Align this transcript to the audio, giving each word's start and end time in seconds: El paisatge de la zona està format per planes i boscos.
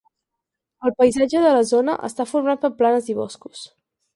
El 0.89 0.95
paisatge 1.01 1.43
de 1.43 1.51
la 1.57 1.61
zona 1.73 1.99
està 2.09 2.27
format 2.33 2.65
per 2.65 2.73
planes 2.81 3.11
i 3.15 3.19
boscos. 3.21 3.63